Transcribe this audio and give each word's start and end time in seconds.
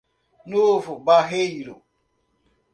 Novo 0.47 0.97
Barreiro 0.97 1.85